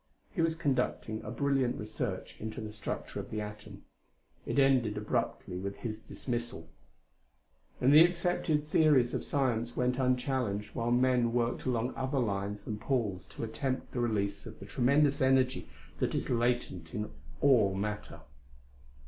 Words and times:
He 0.31 0.41
was 0.41 0.55
conducting 0.55 1.21
a 1.23 1.29
brilliant 1.29 1.79
research 1.79 2.35
into 2.41 2.59
the 2.59 2.73
structure 2.73 3.19
of 3.19 3.29
the 3.29 3.39
atom; 3.39 3.83
it 4.47 4.57
ended 4.57 4.97
abruptly 4.97 5.59
with 5.59 5.75
his 5.75 6.01
dismissal. 6.01 6.71
And 7.79 7.93
the 7.93 8.03
accepted 8.03 8.65
theories 8.65 9.13
of 9.13 9.23
science 9.23 9.77
went 9.77 9.99
unchallenged, 9.99 10.73
while 10.73 10.89
men 10.89 11.33
worked 11.33 11.65
along 11.65 11.93
other 11.95 12.17
lines 12.17 12.63
than 12.63 12.79
Paul's 12.79 13.27
to 13.27 13.43
attempt 13.43 13.91
the 13.91 13.99
release 13.99 14.47
of 14.47 14.59
the 14.59 14.65
tremendous 14.65 15.21
energy 15.21 15.69
that 15.99 16.15
is 16.15 16.31
latent 16.31 16.95
in 16.95 17.11
all 17.39 17.75
matter. 17.75 18.21